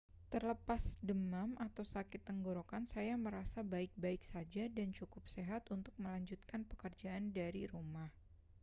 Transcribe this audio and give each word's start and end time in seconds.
terlepas 0.33 0.83
demam 1.09 1.49
atau 1.67 1.85
sakit 1.93 2.21
tenggorokan 2.29 2.83
saya 2.93 3.13
merasa 3.25 3.59
baik-baik 3.73 4.21
saja 4.31 4.63
dan 4.77 4.87
cukup 4.99 5.21
sehat 5.35 5.61
untuk 5.75 5.93
melanjutkan 6.01 6.61
pekerjaan 6.71 7.25
dari 7.37 7.63
rumah 7.73 8.09